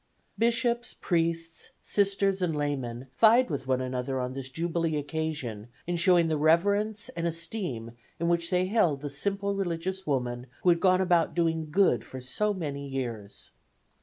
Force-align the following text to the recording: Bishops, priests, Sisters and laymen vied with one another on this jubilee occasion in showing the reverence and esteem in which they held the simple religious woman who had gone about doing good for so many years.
Bishops, 0.39 0.95
priests, 0.99 1.69
Sisters 1.79 2.41
and 2.41 2.55
laymen 2.55 3.05
vied 3.17 3.51
with 3.51 3.67
one 3.67 3.81
another 3.81 4.19
on 4.19 4.33
this 4.33 4.49
jubilee 4.49 4.97
occasion 4.97 5.67
in 5.85 5.95
showing 5.95 6.27
the 6.27 6.39
reverence 6.39 7.09
and 7.09 7.27
esteem 7.27 7.91
in 8.19 8.27
which 8.27 8.49
they 8.49 8.65
held 8.65 9.01
the 9.01 9.11
simple 9.11 9.53
religious 9.53 10.07
woman 10.07 10.47
who 10.63 10.69
had 10.69 10.79
gone 10.79 11.01
about 11.01 11.35
doing 11.35 11.69
good 11.69 12.03
for 12.03 12.19
so 12.19 12.51
many 12.51 12.87
years. 12.87 13.51